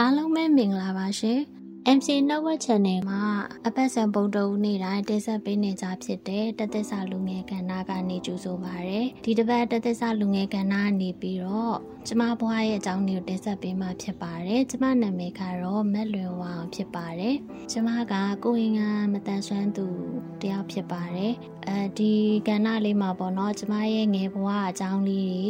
[0.00, 1.40] အားလုံးပဲမင်္ဂလာပါရှင်
[1.94, 3.22] MC Network Channel မှာ
[3.66, 11.76] အပတ်စဉ်ပုံတုံနေ့တိုင်းတင်ဆက်ပေးနေကြဖြစ်တဲ့တသက်စာလူငယ်ကဏ္ဍကနေကြိုဆိုပါရယ်ဒီတစ်ပတ်တသက်စာလူငယ်ကဏ္ဍကနေပြီးတော့
[12.06, 17.36] ကျမဘွားရဲ့အကြောင်းတွေကိုတင်ဆက်ပေးမှာဖြစ်ပါတယ်ကျမနာမည်ကတော့မက်လွင်ဝါအောင်ဖြစ်ပါတယ်
[17.70, 19.86] ကျမကကိုရင်ကမတန်ဆွမ်းသူ
[20.42, 21.32] တယောက်ဖြစ်ပါတယ်
[21.68, 22.12] အဲဒီ
[22.48, 25.44] ကဏ္ဍလေးမှာပေါ့နော်ကျမရဲ့ငယ်ဘွားအကြောင်းလေးတွေ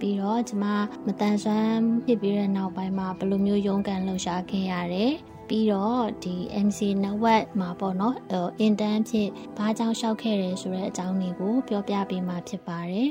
[0.00, 0.64] ပြီးတော့ကျမ
[1.06, 5.14] မတန်ဆွမ်းဖြစ်ပြီးတဲ့နောက်ပိုင်းမှာဘယ်လိုမျိုးရုန်းကန်လှုပ်ရှားခဲ့ရတယ်
[5.48, 6.36] ပြီးတော့ဒီ
[6.66, 8.16] MC network မှာပေါ့နော်
[8.60, 13.08] အင်တန်းဖြစ်ဘာကြောင့်ရှောက်ခဲ့တယ်ဆိုတဲ့အကြောင်းတွေကိုပြောပြပေးမှာဖြစ်ပါတယ်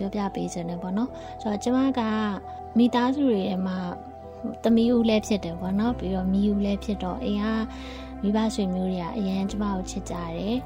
[0.00, 2.00] ပြောပြပေးခြင်းနဲ့ပေါ့နော်ဆိုတော့ကျမက
[2.78, 3.78] မိသားစုတွေထဲမှာ
[4.62, 7.46] သမီးဦးလည်းဖြစ်တယ်ပေါ့နော်ပြီးတော့မိဦးလည်းဖြစ်တော့အိမ်က
[8.22, 10.58] မိဘဆွေမျိုးတွေကအရန်ကျမကိုချစ်ကြတယ်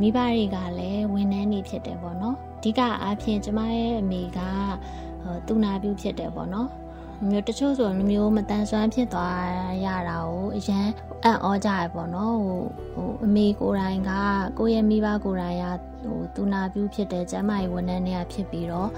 [0.00, 4.40] မိဘတွေကလည်းဝန်ထမ်းနေဖြစ်တယ်ပေါ့နော်အဓိကအားဖြင့်ကျမရဲ့အမေက
[5.46, 6.68] သူနာပြုဖြစ်တယ်ပေါ့နော်
[7.28, 9.42] မျိုးတချို့ဆိုလိုမျိုးမတန်ဆွမ်းဖြစ်သွား
[9.84, 10.86] ရတာကိုအရန်
[11.24, 12.60] အံ့ဩကြရပေါ့နော်ဟို
[12.94, 14.10] ဟိုအမေကိုယ်တိုင်က
[14.58, 15.64] ကိုယ့်ရဲ့မိဘကိုယ်တိုင်က
[16.04, 18.88] ဟိုသူနာပြုဖြစ်တဲ့ကျမရဲ့ဝန်ထမ်းတွေကဖြစ်ပြီးတော့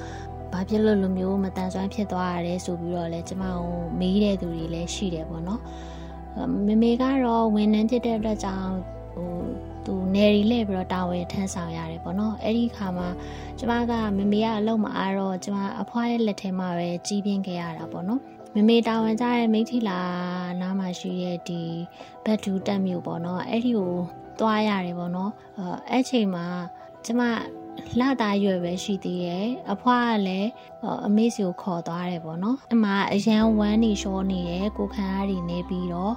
[0.53, 3.67] ဘာဖြစ်လို့လိုမျိုးမတန်ဆွမ်းဖြစ်သွားရတယ်ဆိုပြီးတော့လဲကျမကို
[4.01, 5.61] မေးတဲ့သူတွေလည်းရှိတယ်ပေါ့နော်
[6.67, 8.71] မမေကတော့ဝန်ထမ်းဖြစ်တဲ့အတွက်ကြောင့်
[9.15, 9.31] ဟို
[9.87, 13.09] သူနေရီလဲပြီးတော့တာဝန်ထမ်းဆောင်ရတယ်ပေါ့နော်အဲ့ဒီခါမှာ
[13.59, 18.21] ကျမကမမေကအလုပ်မအားတော့ကျမအဖွားရဲ့လက်ထဲမှာပဲကြီးပြင်းခဲ့ရတာပေါ့နော်
[18.55, 20.01] မမေတာဝန်ကြတဲ့မိထီလာ
[20.61, 21.63] နားမှာရှိတဲ့ဒီ
[22.25, 23.95] ဘတ်တူတက်မျိုးပေါ့နော်အဲ့ဒီကို
[24.41, 25.31] သွားရတယ်ပေါ့နော်
[25.91, 26.47] အဲ့ချိန်မှာ
[27.05, 27.23] ကျမ
[28.01, 30.51] လာတာရွယ်ပဲရှိသေးရဲ့အဖွားကလည်း
[31.07, 36.15] အမေစီကိုခေါ်သွားတယ်ပေါ့နော်အမအရန်ဝမ်းနေရှောနေရဲ့ကိုခန်းအားတွေနေပြီးတော့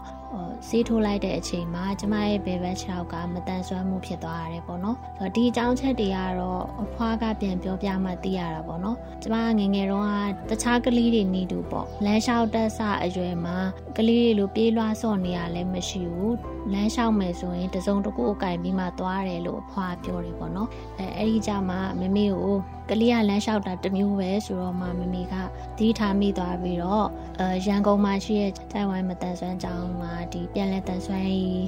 [0.68, 4.98] ဆေးထိုးလိုက်တဲ့အချိန်မှာကျမရဲ့ဘယ်ဘက်ခြေထောက်ကမတန်ဆွမ်းမှုဖြစ်သွားရတယ်ပေါ့နော်
[5.36, 10.06] ဒီအကြောင်းချက်တွေကတော့အဖွားကပြန်ပြောပြမှသိရတာပေါ့နော်ကျမငငယ်တော့
[10.50, 13.58] ကတခြားကလေးတွေနေတူပေါ့လမ်းလျှောက်တက်ဆအရွယ်မှာ
[13.98, 16.36] ကလေးတွေလိုပြေးလွှားဆော့နေရလည်းမရှိဘူး
[16.74, 20.70] လမ်းလျှောက်မယ်ဆိုရင်တစုံတစ်ခုအကင်ပြီးမှသွားတယ်လို့အဖွားပြောတယ်ပေါ့နော်
[21.00, 22.58] အဲအဲ့ဒီကြမှာမမေကို
[22.90, 25.34] ကလေးကလမ်းလျှောက်တာတမျိုးပဲဆိုတော့မှမမေက
[25.78, 27.08] ဒီထားမိသွားပြီးတော့
[27.40, 31.26] အဲရန်ကုန်မှာရှိတဲ့တိုင်ဝမ်မတန်ဆွမ်းကျောင်းမှာဒီပြန်လဲတန်ဆွမ်း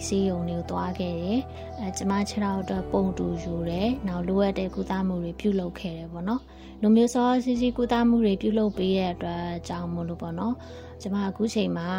[0.08, 1.40] စီးရုံတွေကိုသွားခဲ့တယ်
[1.80, 6.42] အဲကျမခြေထောက်အတွက်ပုံတူယူတယ်နောက်လိုအပ်တဲ့ကုသမှုတွေပြုလုပ်ခဲ့တယ်ပေါ့နော်
[6.82, 10.56] လူမျိုးစောစီစီကုသမှုတွေပြုလုပ်ပေးတဲ့အတွက်ကြောင့်မို့လို့ပေါ့နော်
[11.02, 11.90] ကျမအခုချိန်မှာ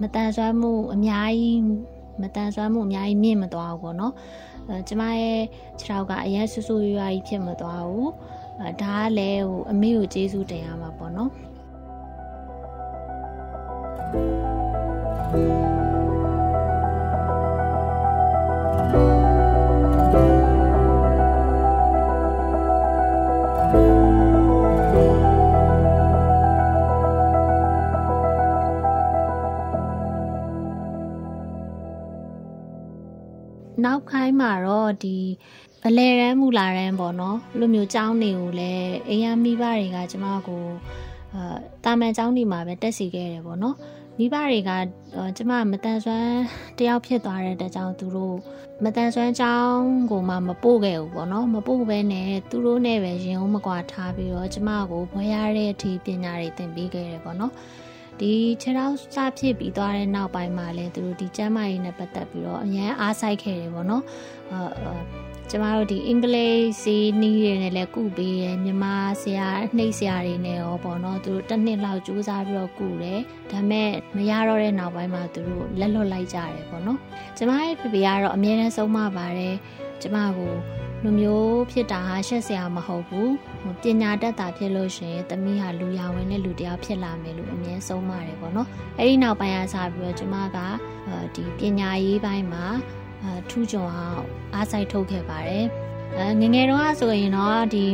[0.00, 1.60] မတန်ဆွမ်းမှုအများကြီး
[2.22, 4.14] မတန်ဆွမ်းမှုအများကြီးမြင့်မသွားဘူးပေါ့နော်
[4.68, 5.40] အဲကျမရဲ့
[5.78, 8.84] ခြေထောက်ကအရင်ဆူဆူရွာကြီးဖြစ်မသွားဘူးအဲ ဒါက
[9.18, 11.30] လည်းဟိုအမေကိုကျေးဇူးတင်ရမှာပေါ့နော်
[33.84, 35.18] နောက်ခိုင်းမှာတော့ဒီ
[35.86, 40.64] အလဲရန်မူလာရန်ပေါ့နော်လူမျိုးចောင်းတွေကိုလည်းအိမ်ရမိဘတွေကကျမကို
[41.34, 43.76] အာတာမန်ចောင်းတွေမှာပဲတက်စီခဲ့တယ်ပေါ့နော်
[44.18, 44.70] မိဘတွေက
[45.36, 46.36] ကျမမတန်ဆွမ်း
[46.78, 48.36] တယောက်ဖြစ်သွားတဲ့တကြောင်သူတို့
[48.84, 57.52] မတန်ဆွမ်းចောင်းကိုမှမပို့ခဲ့ဘူးပေါ့နော်မပို့ဘဲနဲ့သူတို့နဲ့ပဲရင်ုံမကွာထားပြီးတော့ကျမကိုဘွဲရတဲ့အထိပညာတွေသင်ပေးခဲ့တယ်ပေါ့နော်
[58.20, 64.04] ဒီခြေထောက်စဖြစ်ပြီးသွားတဲ့နောက်ပိုင်းမှာလည်းသူတို့ဒီကျမ်းမာရေးနဲ့ပတ်သက်ပြီးတော့အရန်အားစိုက်ခဲ့တယ်ပေါ့နော်
[64.52, 65.00] အာ
[65.50, 73.20] ကျမတို့ဒီအင်္ဂလိပ်စီနီးတွေနဲ့လည်းကုပေးတယ်မြန်မာဆရာနှိပ်ဆရာတွေနဲ့ရောပေါ့နော်သူတို့တစ်နှစ်လောက်ကြိုးစားပြီးတော့ကုတယ်
[73.50, 76.98] ဒါပေမဲ့မရတော့တဲ့နောက်ပိုင်းမှာသူတို့လက်လွတ်လိုက်ကြတယ်ပေါ့နော်
[77.36, 79.56] ကျမရဲ့ဖေဖေကတော့အမြဲတမ်းဆုံးမပါတယ်
[80.02, 80.54] ကျမကို
[81.06, 83.32] လူမျိုးဖြစ်တာဟာရှက်စရာမဟုတ်ဘူး
[83.82, 88.68] ပညာတတ်တာဖြစ်လို့ရှိရင်သမီးဟာလူရဝင်တဲ့လူတယောက်ဖြစ်လာမယ်လို့အမြဲဆုံးပါတယ်ပေါ့နော်
[88.98, 90.58] အဲ့ဒီနောက်ပိုင်းအစားပြီးတော့ကျမက
[91.34, 92.64] ဒီပညာရေးပိုင်းမှာ
[93.24, 94.22] အထူးကြုံအောင်
[94.54, 95.64] အားစိုက်ထုတ်ခဲ့ပါတယ်
[96.18, 97.84] အဲငငယ်တော့ဆိုရင်တော့ဒီ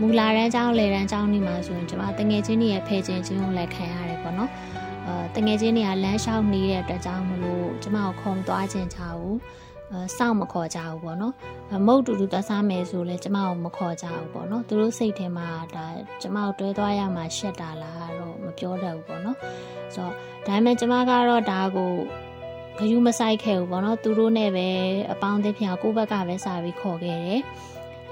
[0.00, 4.50] မူလာရန်ကျောင်းလေရန်ကျောင်းนี่မှာဆိုရင်ကျွန်မတငယ်ချင်းတွေရဲ့ဖဲချင်းချင်းကိုလည်းခံရတယ်ပေါ့နော်
[5.06, 9.65] အဲတငယ်ချင်းတွေကလမ်းလျှောက်နေတဲ့အတွက်ကြောင့်မလို့ကျွန်မကိုခုံသွားခြင်းချဘူးအဲ
[10.16, 11.34] စောင့်မခေါ်ကြဘူးပေါ့နော်
[11.86, 15.86] မုတ်တူတူတဆားမယ်ဆိုလဲကျမကိုမခေါ်ကြဘူးပေါ့နော်သူတို့စိတ်ထဲမှာဒါ
[16.20, 19.38] ကျမကိုတွဲသွားရမှာရှက်တာလားတော့မပြောတတ်ဘူးပေါ့နော်
[19.94, 20.12] ဆိုတော့
[20.46, 21.92] ဒါပေမဲ့ကျမကတော့ဒါကို
[22.78, 24.68] ဂယုမဆိုင်ခဲ့ဘူးပေါ့နော်သူတို့နဲ့ပဲ
[25.12, 27.40] အပေါင်းအသင်းဖြစ်အောင်ကိုယ့်ဘက်ကပဲစာပြီးခေါ်ခဲ့တယ်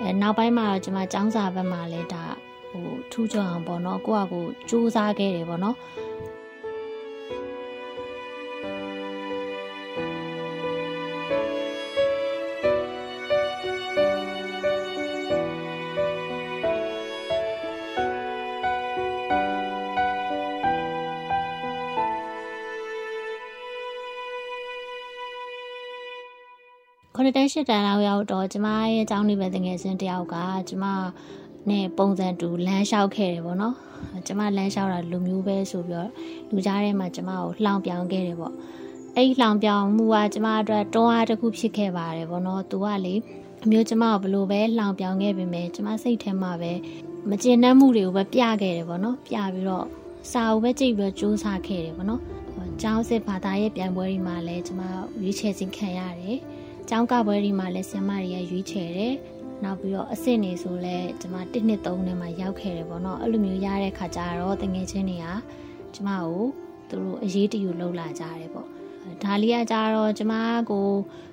[0.01, 2.25] အဲနောက်ပိုင်းမှာတော့ကျွန်မចောင်းစာဘက်မှာလည်းဒါ
[2.71, 5.77] ဟိုထူးချွန်အောင်ပေါ့နော်ကိုယ့်အကူစူးစမ်းခဲ့တယ်ပေါ့နော်
[27.25, 30.37] ခုနှစ်တန်းရှစ်တန်းလောက်ရောက်တော့ကျမရဲ့အကြောင်းနေပဲတငယ်ချင်းတယောက်က
[30.69, 30.85] ကျမ
[31.71, 33.75] နဲ့ပုံစံတူလမ်းလျှောက်ခဲ့တယ်ပေါ့နော်
[34.27, 36.11] ကျမလမ်းလျှောက်တာလူမျိုးပဲဆိုပြီးတော့
[36.51, 38.55] လူကြားထဲမှာကျမကိုလှောင်ပြောင်ခဲ့တယ်ပေါ့
[39.17, 43.15] အဲ့လှောင်ပြောင်မှုကကျမအတွက်တွန်းအားတစ်ခုဖြစ်ခဲ့ပါတယ်ပေါ့နော်သူကလေ
[43.65, 46.73] အမျိုးကျမကိုဘလို့ပဲလှောင်ပြောင်ခဲ့ပေမဲ့ကျမစိတ်ထဲမှာပဲ
[47.29, 49.87] မကျေနပ်မှုတွေကိုပဲပြခဲ့တယ်ပေါ့နော်ပြပြီးတော့
[50.33, 52.23] စာအုပ်ပဲကြည့်ပြီးတော့စူးစမ်းခဲ့တယ်ပေါ့နော်
[52.83, 54.81] ကျောင်းစစ်ဘာသာရဲ့ပြန်ပွဲတွေမှာလည်းကျမ
[55.23, 56.39] ရွေးချယ်ခြင်းခံရတယ်
[56.89, 59.15] ကျောင်းကပွဲတွေမှာလည်းဆရာမတွေကရွေးချယ်တယ်
[59.65, 65.27] နောက်ပြီးတော့အစ်စ်နေဆိုလဲကျမ1နှစ်3နှစ်မှာရောက်ခဲ့တယ်ပေါ့နော်အဲ့လိုမျိုးရတဲ့ခါကျတော့တငယ်ချင်းတွေက
[65.95, 66.43] ကျမကို
[66.89, 68.69] သူတို့အရေးတယူလှုပ်လာကြတယ်ပေါ့
[69.23, 70.35] ဒါလေးကကြတော့ကျမ
[70.71, 70.87] ကို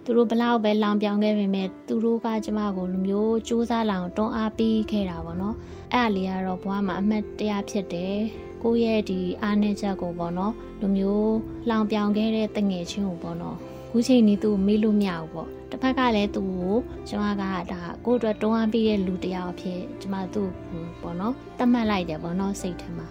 [0.05, 5.55] သူတို့ဘလောက်ပဲလောင်ပြောင်ခဲ့ပေမဲ့သူတို့ကကျမကိုလူမျိုးစူးစမ်းလောင်တွန်းအားပေးခဲ့တာပေါ့နော်
[5.93, 8.17] အဲ့အလေးကတော့ဘွားမှာအမှတ်တရဖြစ်တယ်
[8.63, 11.35] ကိုယ့်ရဲ့ဒီအားနည်းချက်ကိုပေါ့နော်လူမျိုး
[11.69, 13.57] လောင်ပြောင်ခဲ့တဲ့တငယ်ချင်းကိုပေါ့နော်
[13.93, 16.77] ခုချိန်นี้သူမေးလို့မရဘူးပေါ့တစ်ဖက်ကလည်းသူ့ကို
[17.09, 23.07] ကျွန်မကဒါကိုယ့်အတွက်တွန်းအားပေးတဲ့လူတစ်ယောက်အဖြစ်ကျွန်မသူ့ကိုပေါ့နော်တတ်မှတ်လိုက်တယ်ပေါ့နော်စိတ်ထဲမှာ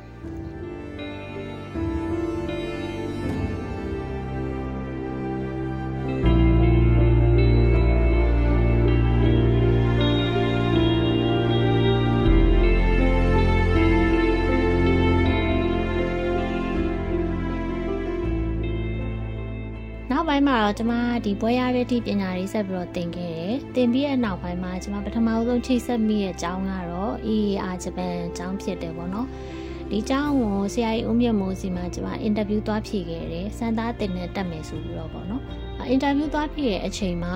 [20.51, 20.93] မှာတော့ကျမ
[21.25, 29.27] ဒီဘွဲရတဲ့အထိပညာရေးဆက်ပြီးတော့သင်ခဲ့တယ်။သင်ပြီးတဲ့နောက်ပိုင်းမှာကျမပထမဆုံးချိတ်ဆက်မိရဲ့အကြောင်းကတော့ EAR ဂျပန်အကြောင်းဖြစ်တယ်ပေါ့နော်။
[29.91, 35.43] ဒီအကြောင်းကိုဆရာကြီးဦးမြတ်မိုးစီမှာကျမအင်တာဗျူးသွားဖြေခဲ့တယ်။စံသားတင်နဲ့တက်မယ်ဆိုပြီးတော့ပေါ့နော်။
[35.89, 37.35] အင်တာဗျူးသွားဖြေတဲ့အချိန်မှာ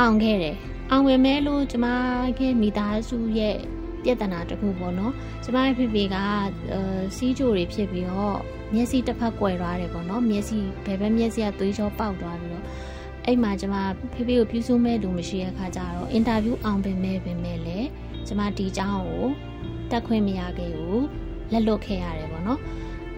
[0.00, 0.56] အောင်ခဲ့တယ်။
[0.90, 1.86] အောင်ဝင်မဲလို့ကျမ
[2.38, 3.58] ရဲ့မိသားစုရဲ့
[4.04, 5.12] ပြဿနာတစ်ခုပေါ့နော်
[5.44, 6.16] ကျမရဲ့ဖေဖေက
[7.16, 8.38] စီးကြိုတွေဖြစ်ပြီးတော့
[8.74, 12.64] မျက်စိတစ်ဖက်ကွယ်သွားတယ်ပေါ့နော်မျက်စိဘယ်ဘက်မျက်စိကသွေးကြောပေါက်သွားပြီးတော့
[13.26, 13.76] အဲ့မှာကျမ
[14.14, 17.78] ဖေဖေကိုပြုစုမဲ့လူမရှိတဲ့ခါကျတော့အင်တာဗျူးအောင်ပင်မဲ့ပင်မဲ့လေ
[18.26, 19.26] ကျမဒီအကြောင်းကို
[19.90, 21.04] တက်ခွင့်မရခဲ့ဘူး
[21.52, 22.60] လက်လွတ်ခဲ့ရတယ်ပေါ့နော်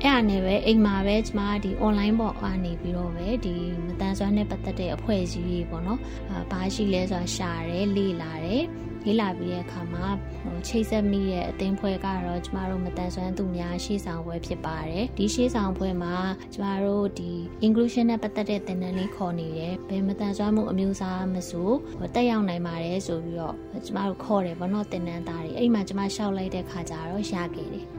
[0.03, 3.55] အဲ့အားနဲ့ပဲအိမ်မှာပဲကျမဒီ online ပေါ်အနေပြီးတော့ပဲဒီ
[3.87, 6.01] မတန်ဆွမ်းနဲ့ပတ်သက်တဲ့အဖွဲ့အစည်းကြီးပေါ့နော်
[6.31, 8.65] အာဘာရှိလဲဆိုတာရှာတယ်လေ့လာတယ်
[9.07, 10.07] လေ့လာပြီးတဲ့အခါမှာ
[10.43, 16.15] ဟိုချိတ်ဆက်မိရဲ့အသင်းဖွဲ့ကတော့ကျမတို့မတန်ဆွမ်းသူများရှေ့ဆောင်ပွဲဖြစ်ပါတယ်ဒီရှေ့ဆောင်ပွဲမှာ
[16.55, 17.33] ကျမတို့ဒီ
[17.67, 21.71] inclusion နဲ့ပတ်သက်တဲ့သင်တန်းလေးခေါ်နေတယ်ဘယ်မတန်ဆွမ်းမှုအမျိုးအစားမဆို
[22.15, 23.57] တက်ရောက်နိုင်ပါတယ်ဆိုပြီးတော့
[23.87, 27.96] ကျမတို့ခေါ်တယ်ဘောနော်သင်တန်းသားတွေအဲ့မှာကျမရှောက်လိုက်တဲ့ခါကျတော့ရခဲ့တယ်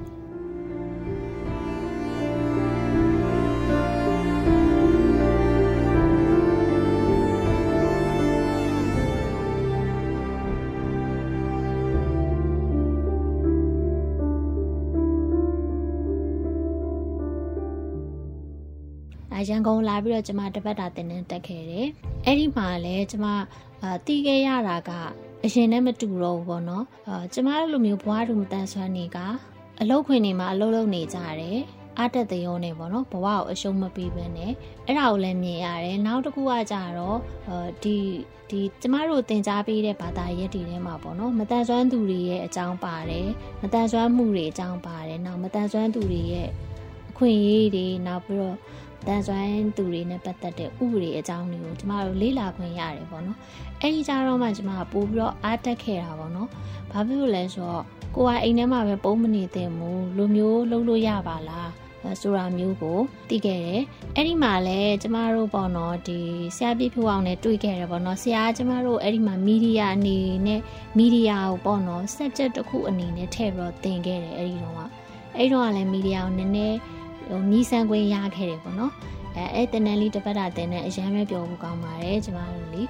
[19.49, 21.87] ရန်ကုန်လာပြီးတော့ကျမတပတ်တာတင်နေတက်ခဲ့တယ်။
[22.25, 23.25] အဲ့ဒီမှာလည်းကျမ
[23.83, 24.91] အာတီးခဲ့ရတာက
[25.43, 29.17] အရင်နဲ့မတူတော့ဘူးပေါ့နော်။အာကျမတို့လိုမျိုးဘွားတူမတန်ဆွမ်းနေက
[29.81, 31.59] အလုတ်ခွင်နေမှာအလုတ်လုပ်နေကြတယ်။
[32.01, 34.51] အတက်တရောနေပေါ့နော်ဘဝကိုအရှုံးမပေးဘဲနဲ့
[34.85, 37.17] အဲ့ဒါကိုလည်းမြင်ရတယ်နောက်တစ်ခုကကြတော့
[37.83, 37.95] ဒီ
[38.49, 43.27] ဒီကျမတို့သင်ကြားပေးတဲ့ဘာသာရပ်တွေထဲမှာပေါ့နော်မတန်ဆွမ်းသူတွေရဲ့အကြောင်းပါတယ်
[43.61, 46.49] မတန်ဆွမ်းမှုတွေအကြောင်းပါတယ်နောက်မတန်ဆွမ်းသူတွေရဲ့
[47.09, 48.57] အခွင့်အရေးတွေနောက်ပြီးတော့
[49.07, 53.37] တန်ဆွမ်းသူတွေနဲ့ပတ်သက်တဲ့ဥပဒေအကြောင်းတွေကိုကျမတို့လေ့လာခွင့်ရတယ်ပေါ့နော်
[53.81, 56.49] အဲ့ဒီကြတော့မှကျမကပို့ပြီးတော့အားတက်ခဲ့တာပေါ့နော်
[56.91, 57.83] ဘာဖြစ်လို့လဲဆိုတော့
[58.15, 61.69] ကိုကအိမ်ထဲမှာပဲပုံမနေသင့်ဘူးလူမျိုးလှုပ်လို့ရပါလား
[62.21, 62.99] ဆိုတာမျိုးကို
[63.29, 63.81] သိခဲ့တယ်။
[64.15, 66.19] အဲ့ဒီမှာလည်းကျမတို့ပေါ့နော်ဒီ
[66.55, 70.61] ဆရာပြည့်ဖြူအောင်နဲ့တွေ့ခဲ့တယ်ပေါ့နော်။ဆရာကျမတို့အဲ့ဒီမှာမီဒီယာအနေနဲ့
[70.97, 74.79] မီဒီယာကိုပေါ့နော် subject တစ်ခုအနေနဲ့ထည့်ပြီးတော့သင်ခဲ့တယ်အဲ့ဒီတော့က
[75.37, 76.77] အဲ့ဒီတော့ကလည်းမီဒီယာကိုနည်းနည်း
[77.29, 78.93] ဟိုနီးစမ်းခွင့်ရခဲ့တယ်ပေါ့နော်
[79.35, 82.83] အဲအဲ့တနန်လေးတစ်ပတ်တာတင်တဲ့အရန်ပဲပြောဖို့ကောင်းပါတယ်ကျမတို့လေ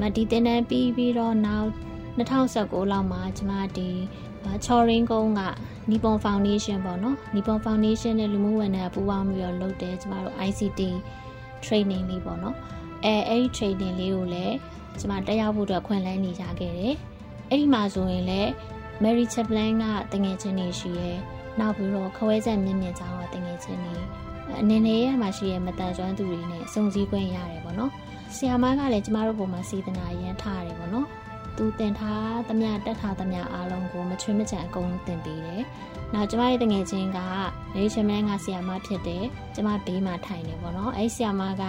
[0.00, 1.89] မဒီတင်တန်းပြီးပြီးတော့နောက်
[2.20, 3.88] 2019လောက်မှာကျမဒီ
[4.64, 5.40] ချော်ရင်းကုန်းက
[5.90, 10.80] နီပွန်ဖောင်ဒေးရှင်းပေါ့နော်နီပွန်ဖောင်ဒေးရှင်းနဲ့လူမှုဝန်ထမ်းပူးပေါင်းပြီးတော့လုပ်တယ်ကျမတို့ ICT
[11.64, 12.56] training လေးပေါ့နော်
[13.04, 14.54] အဲအဲ့ဒီ training လေးကိုလည်း
[15.00, 16.94] ကျမတက်ရောက်ဖို့အတွက်ခွင့်လန်းနေကြခဲ့တယ်
[17.48, 18.50] အဲ့ဒီမှာဆိုရင်လည်း
[19.02, 21.10] Mary Chaplin ကတငယ်ချင်းတွေရှိရဲ
[21.60, 23.96] နောက်ပြီးတော့ခွဲဆက်မြင့်မြင့်ချောင်းကတငယ်ချင်းတွေ
[24.60, 27.90] အနေနဲ့ရမှာရှိရဲမတန်ဆွမ်းသူတွေနဲ့စုံစည်းခွင့်ရတယ်ပေါ့နော်
[28.36, 31.06] ဆီယာမကလည်းကျမတို့ပုံမှာစေတနာရန်ထားရတယ်ပေါ့နော်
[31.56, 35.62] သူတင်ထားသမျှတက်ထားသမျှအားလုံးကိုမချွေးမချန်အကုန်လုံးတင်ပေးတယ်။
[36.14, 37.18] နောက်ကျမရဲ့တငယ်ချင်းက
[37.74, 41.62] မေရှမန်ကဆီယာမဖြစ်တယ်။ကျမဘေးမှာထိုင်နေပေါ့နော်။အဲ့ဆီယာမက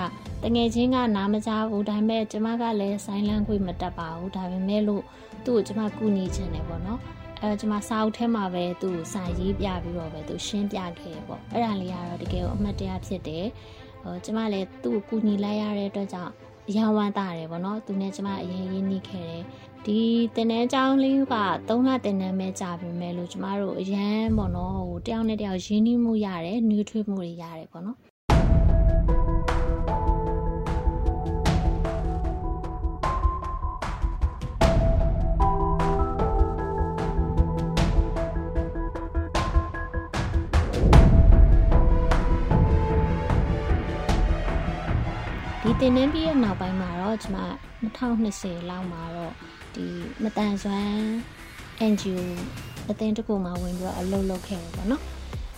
[0.43, 5.03] တငယ်ချင်းကနားမကြားဘူးဒါပေမဲ့ကျမကလည်းဆိုင်းလန်းခွေမတက်ပါဘူးဒါပေမဲ့လို့
[5.45, 6.99] သူ့ကိုကျမကူညီချင်တယ်ပေါ့နော်။
[7.41, 13.45] အဲကျမစာအုပ်ထဲမှာပဲသူ့ကိုစာရေးပြပြီးတော့ပဲသူရှင်းပြခဲ့ပေါ့။အဲ့ဒါလေးကတော့တကယ်ကိုအမှတ်တရဖြစ်တယ်။
[14.03, 16.33] ဟိုကျမလည်းသူ့ကိုကူညီလိုက်ရတဲ့အတွက်ကြောင့်
[16.75, 19.43] ရဝမ်းတာတယ်ပေါ့နော်။သူနဲ့ကျမအရင်ရင်းနှီးခဲ့တယ်။
[19.85, 19.99] ဒီ
[20.35, 21.35] တင်တန်းကျောင်းလေးက
[21.67, 27.97] 3လတင်တန်းပဲကြာပြီမဲ့လို့ကျမတို့အရန်ပေါ့နော်ဟိုတယောက်နဲ့တယောက်ရင်းနှီးမှုရတယ်နှွေးထွေးမှုတွေရတယ်ပေါ့နော်
[45.61, 47.39] ဒီတင်နှင်းပြီးရဲ့နောက်ပိုင်းမှာတော့ကျွန်မ
[47.97, 49.33] 2020လောက်မှာတော့
[49.75, 49.85] ဒီ
[50.23, 50.95] မတန်ဆွမ်း
[51.91, 52.19] NGO
[52.89, 55.03] အသင်းတစ်ခုမှဝင်ပြီးတော့အလုပ်လုပ်ခဲ့တယ်ပေါ့နော်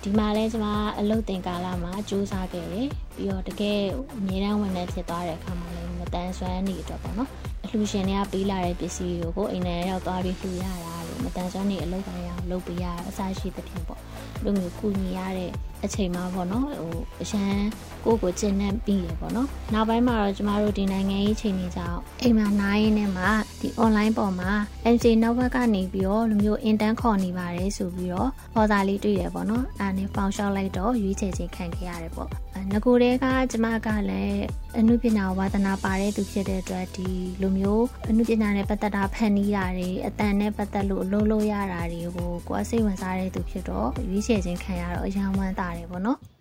[0.04, 0.68] ဒီမှာလဲကျွန်မ
[1.00, 3.80] အလုပ်တင်ကာလမှာစူးစမ်းခဲ့တယ်ပြီးတော့တကယ်
[4.18, 7.30] အမြဲတမ်းဝင်နေဖြစ်သွားတဲ့အခါမှာလည်းမတန်ဆွမ်းနေတော့ပေါ့နော်
[7.64, 14.02] အလှူရှင်တွေကပေးလာတဲ့ပစ္စည်းတွေကိုအိမ်ထဲရောက်သွားပြီးလှူရတာလို့မတန်ဆွမ်းနေအလုပ်တိုင်းအောင်လုပ်ပေးရအစရှိသဖြင့်ပေါ့
[14.44, 15.52] လိုမျိုးကူညီရတဲ့
[15.86, 17.58] အချိန်မှာပေါ့နော်ဟိုအရန်
[18.06, 23.26] ကိုကိုကျင့်နေပြီးရပေါ့နော်နောက်ပိုင်းမှာတော့ကျမတို့ဒီနိုင်ငံရေးချိန်တွေကြောင့်အိမ်မှာနိုင်ရင်းနဲ့မှ
[23.62, 24.52] ဒီ online ပေါ်မှာ
[24.94, 32.30] MC network ကနေပြီးတော့လူမျိုး intern ခေါ်နေပါတယ်ဆိုပြီးတော့ပေါ်စာလေးတွေ့ရပေါ့နော်အဲနဲ့ပေါင်လျှောက်လိုက်တော့ရွေးချယ်ခြင်းခံခဲ့ရတယ်ပေါ့
[32.72, 34.44] ငကိုတဲကကျမကလည်း
[34.80, 37.10] အနုပညာဝါသနာပါတဲ့သူဖြစ်တဲ့အတွက်ဒီ
[37.42, 46.20] လူမျိုးအနုပညာနဲ့ပတ်သက်တာဖန်တီးတာတွေအတန်နဲ့ပတ်သက်လို့အလုပ်လုပ်ရတာတွေကိုကိုယ်စိတ်ဝင်စားတဲ့သူဖြစ်တော့ရွေးချယ်ခြင်းခံရတော့အယံဝမ်းသာတယ်ပေါ့နော်။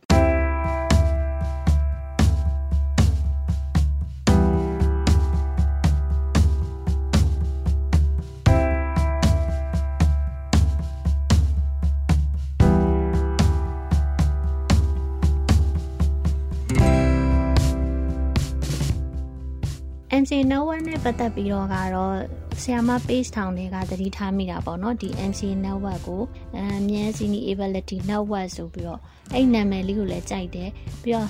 [20.21, 22.17] MC Network နဲ့ပတ်သက်ပြီးတော့ကတော့
[22.63, 26.23] ဆီယာမ page ထောင်တွေကသတိထားမိတာပေါ့နော်ဒီ MC Network ကို
[26.57, 29.01] အမြဲ Sini Ability Network ဆိုပြီးတော့
[29.35, 30.71] အဲ့နာမည်လေးကိုလည်းကြိုက်တယ်
[31.03, 31.29] ပြီးတော့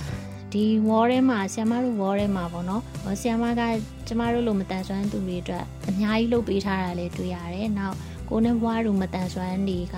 [0.53, 2.83] ဒီ wall ထဲမှာဆီယမတို့ wall ထဲမှာပေါ့နော်
[3.21, 3.63] ဆီယမက
[4.07, 7.97] ကျမတို့လိုမတန်ဆွမ်းသူတွေအတွက်အများကြီးလုပ်ပေးထားတာလည်းတွေ့ရတယ်။နောက်
[8.29, 9.97] ကိုနဲ့ဘွားတို့မတန်ဆွမ်းတွေက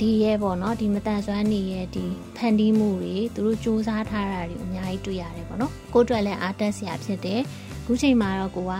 [0.00, 2.04] ဒီရဲ့ပေါ့နော်ဒီမတန်ဆွမ်းနေရဲ့ဒီ
[2.36, 7.40] ဖန်တီးမှုတွေသူတို့စူးစမ်းထားတာတွေအများကြီးတွေ့ရတယ်ပေါ့နော်ကိုအတွက်လည်းအားတက်စရာဖြစ်တယ်
[7.88, 8.74] ခုချိန်မှာတော့ကိုက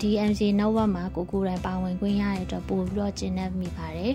[0.00, 4.12] DMC network မှာကိုကိုယ်တိုင်ပါဝင်ခွင့်ရတဲ့အတွက်ပို့ပြီးတော့ကျင်းနေမိပါတယ်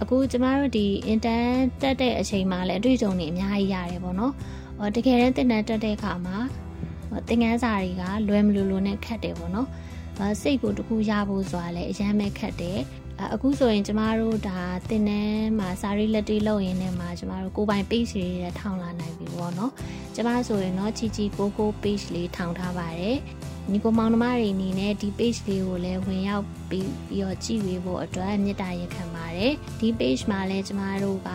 [0.00, 1.52] အခုကျမတို့ဒီ intern
[1.82, 4.32] တက်တဲ့အချိန်မှာလည်းအတွေ့အကြုံတွေအများကြီးရတယ်ပေါ့နော်
[4.78, 6.36] ဟောတကယ်တမ်းတင်တန်းတက်တဲ့အခါမှာ
[7.28, 9.68] သင်ခန်းစာတွေကလွယ်မလို့လို့နဲ့ခက်တယ်ပေါ့နော်
[10.42, 12.78] စိတ်ကိုတခုရဖို့ဆိုတာလည်းအရန်ပဲခက်တယ်
[13.34, 14.58] အခုဆိုရင်ကျမတို့ဒါ
[14.90, 18.28] တင်တန်းမှာစာရီလက်တေးလုပ်ရင်းနဲ့မှာကျမတို့ကိုပိုင် page တွေ
[18.60, 19.72] ထောင်လာနိုင်ပြီပေါ့နော်
[20.14, 23.16] ကျမဆိုရင်တော့ချီချီကိုကို page လေးထောင်ထားပါတယ်
[23.70, 31.30] ညီကိုမောင်နှမတွေအနေနဲ့ဒီ page လေးကိုလည်းဝင်ရောက်ပြီးပြီးတော့ကြည့်ဝေဖို့အတွက်မေတ္တာရက်ခံပါတယ်ဒီ page မှာလည်းကျမတို့က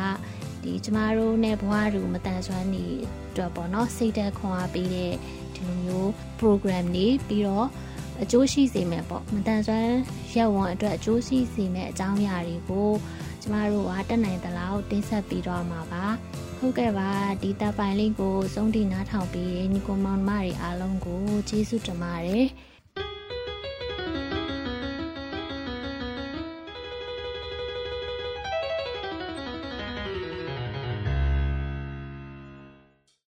[0.63, 2.85] ဒီကျမတို့နဲ့ဘဝတူမတန်ဆွမ်းနေ
[3.29, 5.13] အတွက်ပေါ့နော်စိတ်သက်ခွန်အားပေးတဲ့
[5.55, 7.67] ဒီလိုမျိုး program တွေပြီးတော့
[8.21, 9.95] အကျိုးရှိစေမယ်ပေါ့မတန်ဆွမ်း
[10.35, 12.89] ရက်ဝန်အတွက်အကျိုးရှိစေမယ်အကြောင်းအရာတွေကို
[13.41, 16.05] ကျမတို့ကတက်နိုင်သလောက်တင်ဆက်ပြီးတော့မှာပါ
[16.61, 17.11] ဟုတ်ကဲ့ပါ
[17.41, 22.45] ဒီတပ်ပိုင်လေးကိုစုံတီနားထောင်ပြီးညီကိုမောင်မတွေအားလုံးကိုကျေးဇူးတင်ပါတယ်